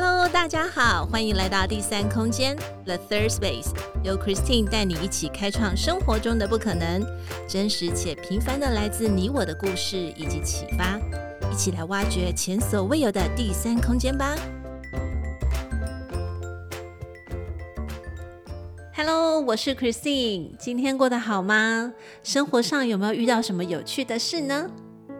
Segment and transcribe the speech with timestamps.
[0.00, 3.70] Hello，大家好，欢迎来到第三空间 The Third Space，
[4.04, 7.04] 由 Christine 带你一起开创生活中的不可能，
[7.48, 11.00] 真实且平凡的来自你我的故事以及启发，
[11.50, 14.36] 一起来挖掘前所未有的第三空间吧。
[18.94, 21.92] Hello，我是 Christine，今天过得好吗？
[22.22, 24.70] 生活上有没有遇到什么有趣的事呢？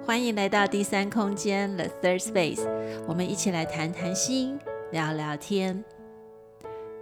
[0.06, 2.67] 欢迎来到第三空间 The Third Space，
[3.07, 4.58] 我们一起来谈谈心，
[4.90, 5.84] 聊聊天。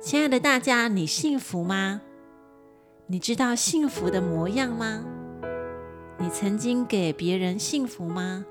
[0.00, 2.02] 亲爱的大家，你幸福吗？
[3.06, 5.04] 你知道幸福的模样吗？
[6.18, 8.45] 你曾经给别人幸福吗？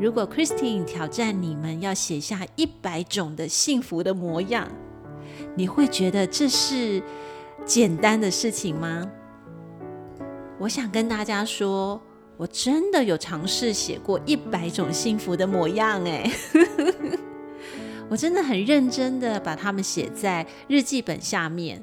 [0.00, 4.68] 如果 Christine 挑战你们要写下一百种的幸福的模样，
[5.54, 7.00] 你会觉得这是
[7.64, 9.08] 简单的事情吗？
[10.58, 12.00] 我想跟大家说。
[12.38, 16.28] 我真的有尝试写过一百种幸福的模样哎，
[18.12, 21.82] 我真的很认真的把它们写在日记本下面。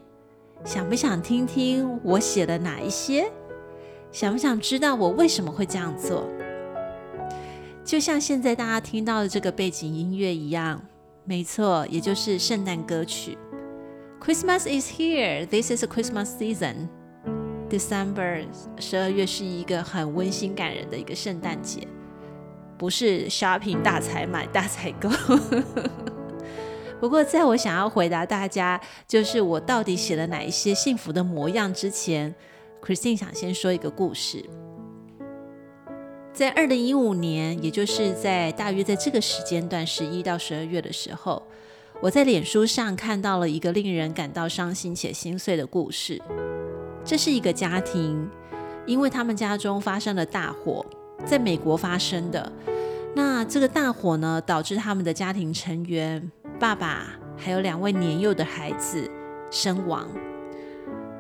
[0.64, 3.32] 想不想听听我写了哪一些？
[4.12, 6.30] 想不想知道我为什么会这样做？
[7.84, 10.80] 就像现在大家听到的这个背景音乐一样，
[11.26, 13.36] 没错，也就是圣诞歌曲。
[14.24, 15.48] Christmas is here.
[15.48, 16.90] This is a Christmas season.
[17.72, 18.46] December
[18.78, 21.88] 十二月是一个很温馨感人的一个圣诞节，
[22.78, 25.10] 不是 shopping 大采买大采购。
[27.00, 32.36] 不过，在我想要回答大家，就是我到底写了哪一些幸福的模样之前
[32.84, 34.44] ，Christine 想先说一个故事。
[36.34, 41.42] 在二零一五年，也就是在大约在这个时间段，十一到十二月的时候，
[42.02, 46.22] 我在脸书上看到了一个令人感到伤心且心碎的故事。
[47.06, 48.30] 这是一个家庭，
[48.86, 50.86] 因为他们家中发生了大火，
[51.26, 52.52] 在美国发生的。
[53.16, 57.08] 那这个大火呢，导致他们的家庭成员，爸爸
[57.38, 59.10] 还有两位年幼的孩子
[59.50, 60.08] 身亡。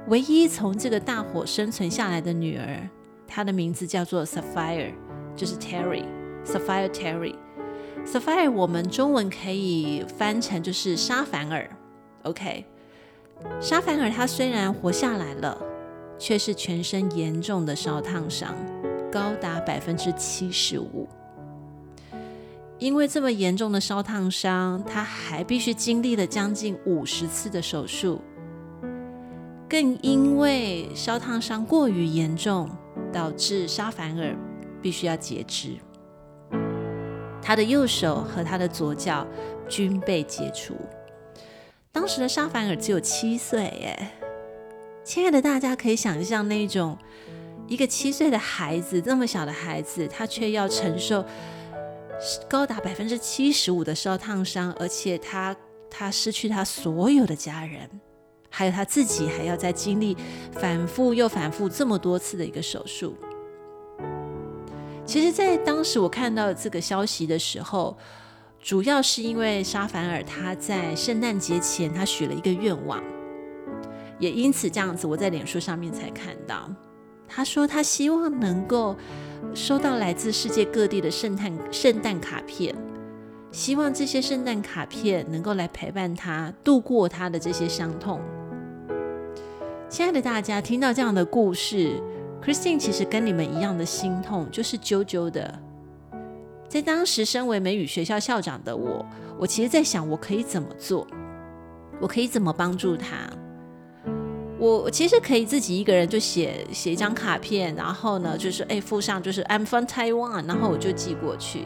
[0.08, 2.90] 唯一从这个大火生存下来的女儿，
[3.28, 4.92] 她的名字叫做 Sapphire，
[5.36, 11.70] 就是 Terry，Sapphire Terry，Sapphire 我们中文可以翻成就是沙凡尔。
[12.24, 12.66] OK，
[13.62, 15.58] 沙凡尔她虽然活下来了。
[16.22, 18.54] 却是全身严重的烧烫伤，
[19.10, 21.08] 高达百分之七十五。
[22.80, 28.22] 因为这么严重的烧烫伤，他还必须经历了将近五十次的手术。
[29.68, 32.70] 更因为烧烫伤过于严重，
[33.12, 34.34] 导致沙凡尔
[34.82, 35.76] 必须要截肢。
[37.42, 39.28] 他的右手和他的左脚
[39.68, 40.74] 均被截除。
[41.92, 44.08] 当时的沙凡尔只有七岁，耶。
[45.04, 46.98] 亲爱的大家，可以想象那种
[47.68, 51.26] 一个七岁的孩子，这么小的孩子，他却要承受
[52.50, 55.56] 高达百分之七十五的烧烫伤，而且他
[55.90, 57.90] 他失去他所有的家人，
[58.50, 60.18] 还有他自己，还要再经历
[60.52, 63.16] 反复又反复这么多次的一个手术。
[65.06, 67.98] 其实，在当时我看到这个消息的时候，
[68.60, 73.02] 主要是因为沙凡尔他在圣诞节前他许了一个愿望。
[74.20, 76.70] 也因此这样子，我在脸书上面才看到，
[77.28, 78.96] 他说他希望能够
[79.54, 82.76] 收到来自世界各地的圣诞圣诞卡片，
[83.52, 88.22] 希望这些圣诞卡片能够来陪伴他度过他的这些伤痛。
[89.90, 92.00] 亲爱的大家，听到这样的故事
[92.44, 95.60] ，Christine 其实跟你们一样的心痛，就是揪揪的。
[96.68, 99.04] 在当时身为美语学校校长的我，
[99.40, 101.08] 我其实在想，我可以怎么做？
[102.00, 103.30] 我可以怎么帮助他？
[104.60, 111.64] 我其实可以自己一个人就写写一张卡片，然后呢，就是哎附上就是 I'm from Taiwan，然后我就寄过去。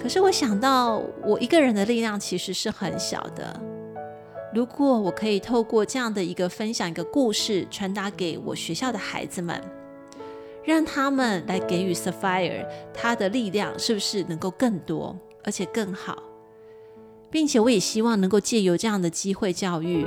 [0.00, 3.60] 可是我想到我一个人的力量其实是很小的。
[4.54, 9.60] 如果我可以透过这样的一个分享一个故事，传达给我学校的孩子们，
[10.64, 16.22] 让他们来给予 Sapphire 他的力量，是不是能够更多而且更好？
[17.30, 20.06] 并且我也希望能够借由这样的机会教育。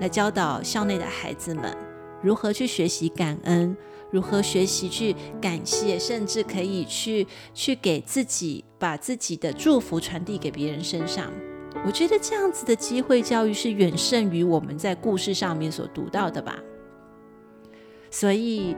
[0.00, 1.76] 来教导校内的孩子们
[2.22, 3.76] 如何去学习感恩，
[4.10, 11.30] 如何学习去感谢，甚至可以去去给自己把自己的祝福传递给别人身上。
[11.84, 16.58] 我觉得这样子的机会教育是远胜于我们在故事上面所读到的吧。
[18.10, 18.76] 所以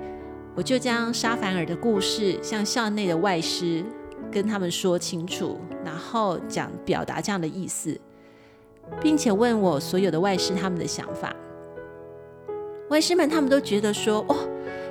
[0.54, 3.84] 我就将沙凡尔的故事向校内的外师
[4.32, 8.00] 跟他们说清楚，然后讲表达这样的意思。
[9.00, 11.34] 并且问我所有的外师他们的想法，
[12.88, 14.36] 外师们他们都觉得说，哦，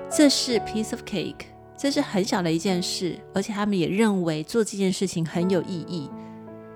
[0.09, 1.45] 这是 piece of cake，
[1.77, 6.09] 这是很小的一件事，而且他们也认为做这件事情很有意义。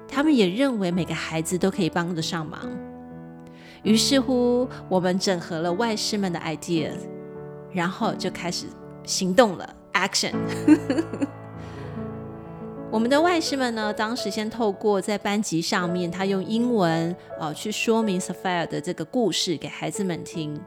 [0.08, 2.60] 他们也认为每个孩子都可以帮得上忙。
[3.84, 6.98] 于是乎，我们整合了外师们的 ideas，
[7.72, 8.66] 然后就开始
[9.06, 10.34] 行动了，action。
[12.92, 20.60] 我们的外师们呢，当时先透过在班级上面，他用英文呃去说明 Sapphire 的这个故事给孩子们听，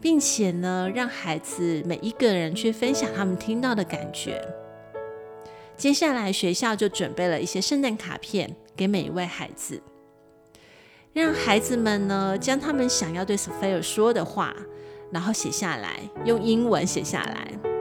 [0.00, 4.40] 并且呢，让孩子每一个人去分享他们听到的感觉。
[5.76, 9.82] 接下来学校就准备了一些圣诞卡片给每一位孩子，
[11.12, 14.54] 让孩子们呢将他们想要对 Sapphire 说的话，
[15.10, 17.75] 然后写下来，用英文写下来。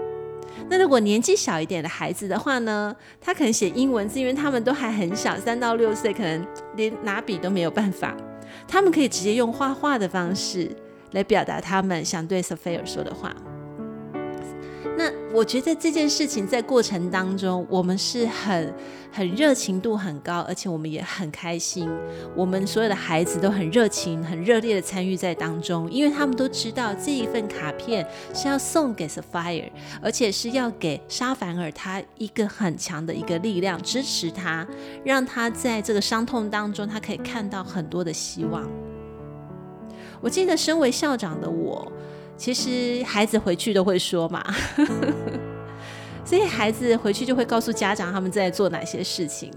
[0.68, 6.46] 那如果年纪小一点的孩子的话呢，他可能写英文字，因为他们都还很小，三到六岁，可能
[6.76, 8.16] 连拿笔都没有办法。
[8.68, 10.70] 他们可以直接用画画的方式
[11.12, 13.36] 来表达他们想对 Sophia 说的话。
[14.98, 18.74] 那我觉得这件事情在过程当中，我们是很
[19.12, 21.90] 很热情度很高，而且我们也很开心。
[22.34, 29.70] 我们所有的孩子都很热情、很热烈的参与在当中，因为他们都知道这一份卡片是要送给 Sapphire，
[30.02, 34.66] 而且是要给沙凡尔他一个很强的一个力量，支持他，
[35.04, 38.66] 让他在这个伤痛当中，他可以看到很多的希望。
[40.22, 41.92] 我记得身为校长的我。
[42.38, 44.44] 其实孩子回去都会说嘛，
[46.26, 49.52] 所以孩子回去就会告诉家长他们在做哪些事情。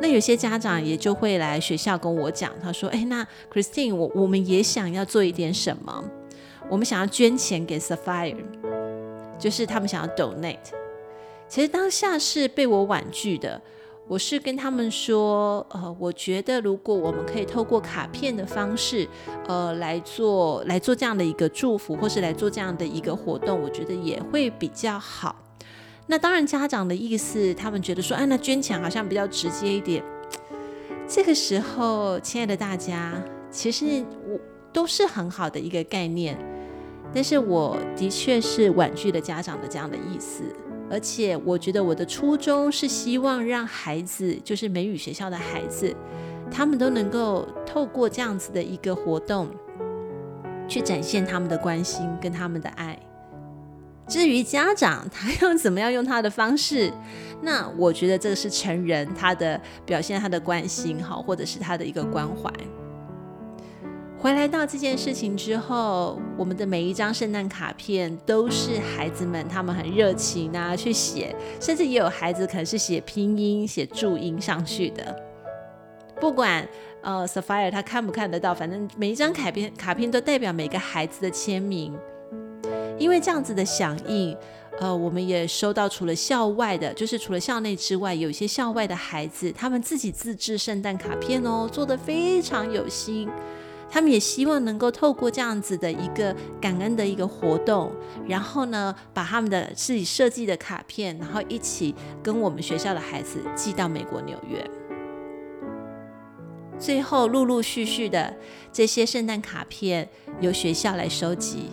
[0.00, 6.04] 那有些家长也就会来学校跟我讲，他说：“哎，那 Christine，我我们也想要做一点什么，
[6.68, 8.36] 我们想要捐钱给 Sapphire，
[9.38, 10.58] 就是他们想要 donate。
[11.48, 13.60] 其实当下是被我婉拒的。”
[14.06, 19.08] 我是跟他们说，呃，我觉得如果我们可以透过卡片的方式，
[19.48, 25.34] 呃，来做来做这样的一个祝福，或是来做这样的一个活动，我觉得也会比较好。
[26.06, 30.04] 那当然，家长的意思，他们觉得说，哎，那捐钱好像比较直接一点。
[31.08, 33.14] 这个时候，亲爱的大家，
[33.50, 34.38] 其实我
[34.70, 36.38] 都是很好的一个概念，
[37.14, 40.42] 但是我的确是婉拒了家长的这样的意思。
[40.90, 45.94] 而且我觉得我的初衷是希望让孩子，就是美语学校的孩子，
[46.50, 49.48] 他们都能够透过这样子的一个活动，
[50.68, 52.98] 去展现他们的关心跟他们的爱。
[54.06, 56.92] 至于家长他要怎么样用他的方式，
[57.40, 62.52] 那我觉得这个是成人他的表现他的关心好，或者是他的一个关怀。
[64.24, 75.14] 回来到这件事情之后，我们的每一张圣诞卡片都是孩子们他们很热情啊去写，甚至也有孩子可能是写拼音、写注音上去的。
[76.18, 76.66] 不管
[77.02, 81.94] 呃，Sapphire 他看不看得到，反正每一张卡片卡片都代表每个孩子的签名。
[82.96, 84.34] 因为这样子的响应，
[84.78, 93.28] 呃，我们也收到除了校外的，就是除了校内之外，有一些校外的孩子他们自己自制圣诞卡片哦，做得非常有心。
[93.94, 97.92] 他们也希望能够透过这样子的一个感恩的一个活动，
[98.26, 104.68] 然后呢，把他们的自己设计的卡片，然后一起跟我们学校的孩子寄到美国纽约。
[106.76, 108.34] 最后，陆陆续续的
[108.72, 110.08] 这些圣诞卡片
[110.40, 111.70] 由学校来收集，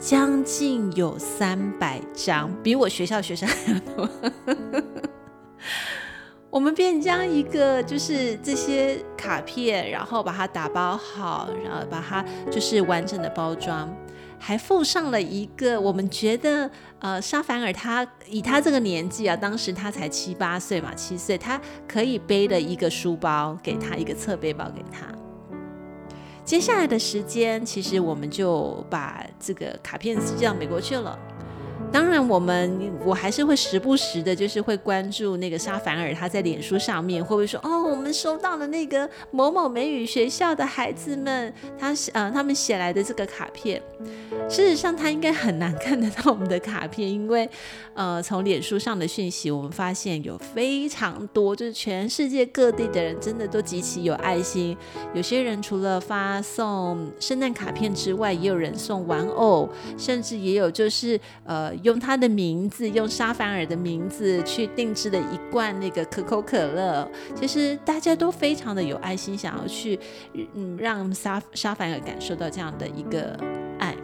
[0.00, 4.08] 将近有三百张，比我学校学生还要多。
[6.52, 13.90] 我们便将一个就是这些卡片，然后把它打包好，然后把它就是完整的包装，
[14.38, 25.06] 还附上了一个我们觉得呃沙凡尔他以他这个年纪啊，当时他才七八岁嘛，七岁，他可以背的一个书包给他，一个侧背包给他。
[26.44, 31.18] 接下来的时间，其实我们就把这个卡片寄到美国去了。
[31.92, 43.80] 当然，我们我还是会时不时的，就是会关注那个沙凡尔他在脸书上面会不会说哦，我们收到了那个某某美语学校的孩子们，他呃他们写来的这个卡片。
[44.48, 47.48] 事实上，他应该很难看得到我们的卡片，因为
[47.92, 54.74] 呃从脸书上的讯息，我们发现有非常多，就是全世界各地的人真的都极其有爱心。
[55.12, 59.68] 有些人除了发送圣诞卡片之外，也有人送玩偶，
[59.98, 61.70] 甚至也有就是呃。
[61.82, 69.98] 用他的名字，用沙凡尔的名字去定制的一罐那个可口可乐，其实大家都非常的有爱心，想要去
[70.54, 73.38] 嗯让沙沙凡尔感受到这样的一个
[73.78, 73.94] 爱。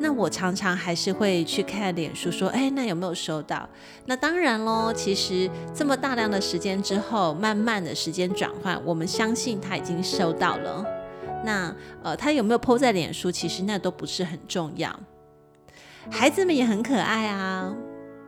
[0.00, 3.68] 那我常常还是会去看脸书，说，哎，那有没有收到？
[4.06, 10.84] 那当然喽，其实这么大量的时间之后，慢慢的时间转换，我们相信他已经收到了。
[11.44, 13.30] 那呃，他有没有 po 在脸书？
[13.30, 14.98] 其实那都不是很重要。
[16.10, 17.74] 孩子们也很可爱啊，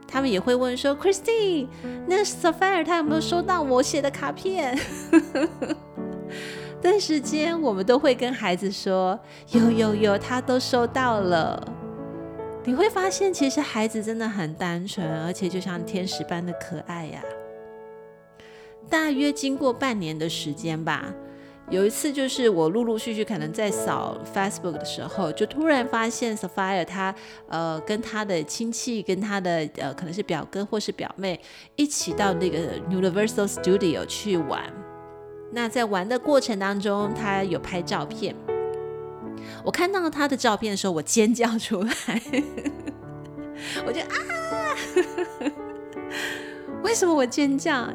[0.06, 1.66] 他们也会问说：“Christine，
[2.06, 4.78] 那 Sapphire 他有没有收到我写的卡片？”
[6.82, 9.18] 但时间，我们都会跟孩子说
[9.52, 11.62] ：“有有有，他都收到了。”
[12.64, 17.22] 你会发现，其实孩子真的很单纯，而且就像天使般的可爱呀。
[18.88, 21.12] 大约经过半年的时间吧，
[21.70, 27.14] 有一次就是我陆陆续续可能在扫 Facebook 的时候，就突然发现 Sapphire 他
[27.48, 31.40] 呃跟他的亲戚跟他的呃可能是表哥或是表妹
[31.76, 34.64] 一起到那个 Universal Studio 去玩。
[35.52, 38.34] 那在玩的过程当中，他有拍照片。
[39.64, 42.22] 我看到他的照片的时候，我尖叫出来，
[43.86, 44.16] 我就啊！
[46.82, 47.88] 为什么我尖叫？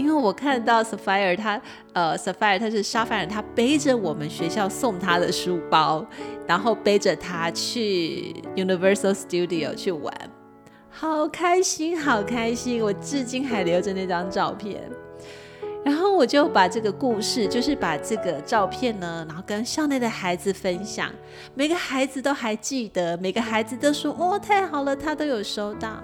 [0.00, 1.60] 因为我看到 Sapphire 他
[1.92, 6.04] 呃，Sapphire 他是沙凡尔，他背着我们学校送他的书包，
[6.46, 10.14] 然后背着他去 Universal Studio 去玩，
[10.88, 12.82] 好开心，好开心！
[12.82, 14.80] 我至今还留着那张照片。
[15.84, 21.10] 然后我就把这个故事，就是把这个照片呢，然后跟校内的孩子分享，
[21.54, 26.02] 每个孩子都还记得，每个孩子都说：“哦，太好了，他都有收到。”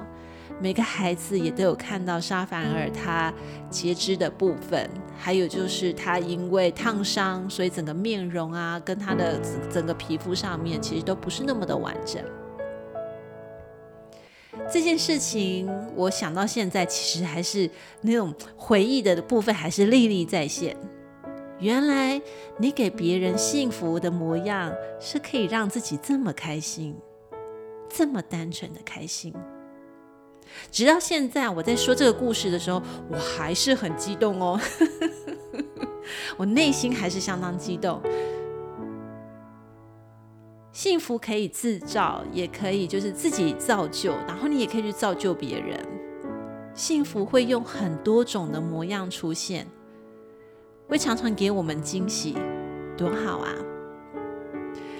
[0.60, 3.32] 每个孩子也都有看到沙凡尔他
[3.68, 9.38] 截肢的部分，还有就是他因为烫伤，所以整个面容啊，跟他的
[9.70, 12.22] 整个皮肤上面其实都不是那么的完整。
[14.72, 17.70] 这件事情，我想到现在，其实还是
[18.00, 20.74] 那种回忆的部分，还是历历在现。
[21.58, 22.20] 原来
[22.58, 26.96] 你给别人幸福的模样，是可以让自己这么开心，
[27.88, 29.34] 这么单纯的开心。
[30.70, 34.60] 直到现在，我在说这个故事的时候，我还是很激动哦，
[36.36, 38.00] 我内心还是相当激动。
[40.72, 45.80] 幸福可以自造，也可以就是自己造就，然后你也可以去造就别人。
[46.74, 49.66] 幸福会用很多种的模样出现，
[50.86, 52.36] 会常常给我们惊喜，
[52.94, 53.54] 多好啊！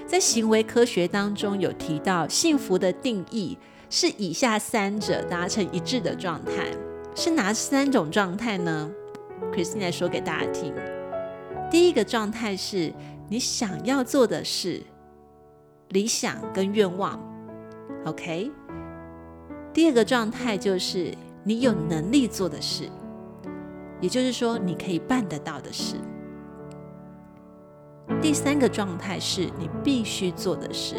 [0.07, 6.71] 在行为科学当中有提到，幸福的定义是以下三者达成一致的状态，
[7.15, 8.91] 是哪三种状态呢
[9.53, 10.75] ？Christine 来说给大家听。
[11.71, 12.93] 第一个状态是
[13.29, 14.83] 你想要做的事。
[15.91, 17.17] 理想跟愿望
[18.07, 18.51] ，OK。
[19.73, 21.15] 第二个状态就是
[21.45, 22.91] 你有能力做的事，
[24.01, 25.95] 也就是说你可以办得到的事。
[28.21, 30.97] 第三个状态是你必须做的事。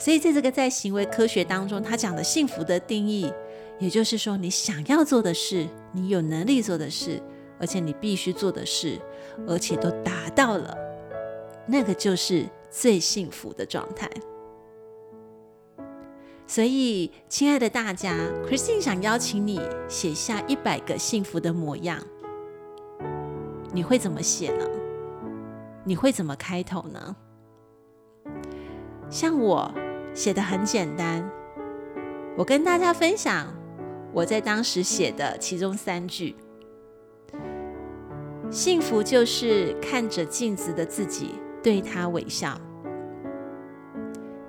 [0.00, 3.32] 所以在这个在行为科学当中，他讲的幸福的定义，
[3.78, 7.22] 也就是说你想要做的事，你有能力做的事，
[7.60, 8.98] 而且你必须做的事，
[9.46, 10.76] 而且都达到了，
[11.68, 12.46] 那个就是。
[12.72, 14.08] 最幸福的状态。
[16.46, 18.16] 所以，亲爱的大家
[18.46, 22.00] ，Christine 想邀请你写下一百个幸福的模样。
[23.72, 24.64] 你会怎么写呢？
[25.84, 27.16] 你会怎么开头呢？
[29.10, 29.68] 像我
[30.14, 31.30] 写的很简单，
[32.36, 33.46] 我跟大家分享
[34.12, 36.36] 我在当时写的其中三句：
[38.50, 41.34] 幸福就是看着镜子的自己。
[41.62, 42.58] 对他微笑，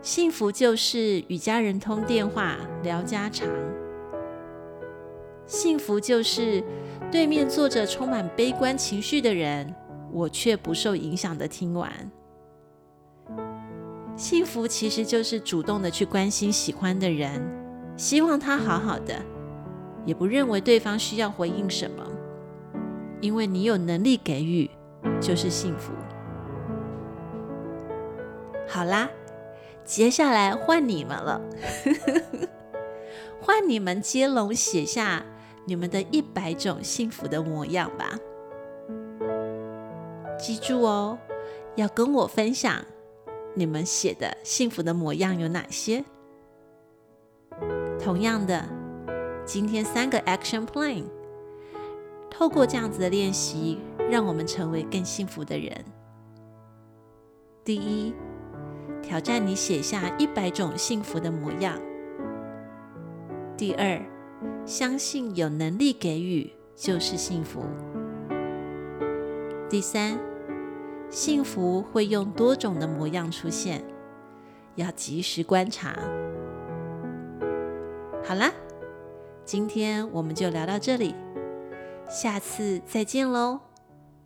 [0.02, 3.46] 幸福就是与家人通电话聊家常，
[5.46, 6.64] 幸福就是
[7.12, 9.76] 对面坐着充满悲观情绪的人，
[10.14, 11.92] 我却不受影响的听完。
[14.22, 17.42] 幸福其实就是主动的去关心喜欢的人，
[17.98, 19.16] 希望他好好的，
[20.06, 22.06] 也不认为对方需要回应什么，
[23.20, 24.70] 因为你有能力给予，
[25.20, 25.92] 就是幸福。
[28.68, 29.10] 好啦，
[29.84, 31.42] 接下来换你们了，
[33.42, 35.26] 换你们接龙写下
[35.66, 38.20] 你们的一百种幸福的模样吧。
[40.38, 41.18] 记住哦，
[41.74, 42.86] 要跟我分享
[43.54, 46.04] 你们写的幸福的模样有哪些。
[48.00, 48.68] 同样的，
[49.46, 51.04] 今天三个 action plan，
[52.30, 53.80] 透过这样子的练习，
[54.10, 55.74] 让我们成为更幸福的人。
[57.64, 58.14] 第一。
[59.04, 61.82] 挑战你写下一百种幸福的模样。
[63.58, 64.00] 第二，
[64.64, 67.66] 相信有能力给予就是幸福。
[69.68, 70.20] 第三，
[71.12, 73.84] 幸福会用多种的模样出现，
[74.76, 75.94] 要及时观察。
[78.24, 78.50] 好啦，
[79.44, 81.14] 今天我们就聊到这里，
[82.10, 83.60] 下次再见喽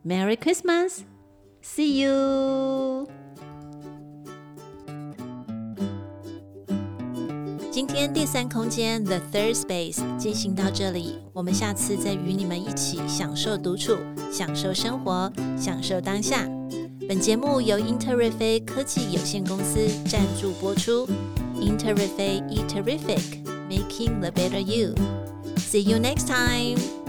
[0.06, 3.08] ！Merry Christmas，See you。
[7.72, 13.98] 今天第三空间 The Third Space 进行到这里，我们下次再与你们一起享受独处，
[14.32, 16.48] 享受生活，享受当下。
[17.08, 21.08] 本节目由英特瑞飞科技有限公司赞助播出。
[21.60, 24.96] 英特瑞飞 E Terrific，Making the Better You。
[25.58, 27.05] See you next time.